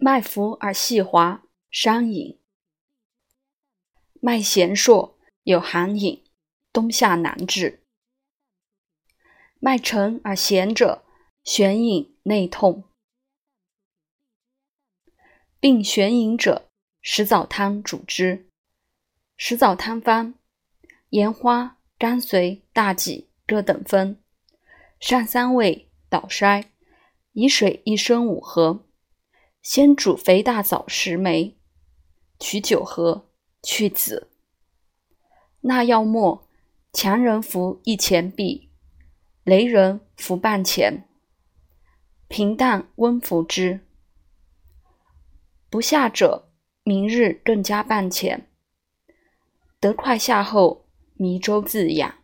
[0.00, 1.42] 脉浮而细滑，
[1.72, 2.38] 伤饮；
[4.20, 6.24] 脉弦硕，有寒饮，
[6.72, 7.84] 冬夏难治。
[9.58, 11.04] 脉沉而弦者，
[11.44, 12.84] 眩饮内痛。
[15.58, 16.70] 病弦饮者，
[17.02, 18.48] 石枣汤主之。
[19.36, 20.34] 石枣汤方：
[21.08, 24.22] 盐花、甘遂、大戟各等分，
[25.00, 26.66] 上三味，捣筛，
[27.32, 28.87] 以水一升五合。
[29.70, 31.58] 先煮肥大枣十枚，
[32.40, 33.28] 取九合，
[33.62, 34.30] 去籽。
[35.60, 36.48] 纳药末，
[36.90, 38.70] 强人服一钱币，
[39.44, 41.06] 雷人服半钱。
[42.28, 43.80] 平淡温服之。
[45.68, 46.50] 不下者，
[46.82, 48.50] 明日更加半钱。
[49.78, 52.14] 得快下后，迷周自养。